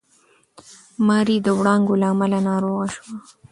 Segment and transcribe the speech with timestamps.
[1.07, 3.09] ماري د وړانګو له امله ناروغه شوه.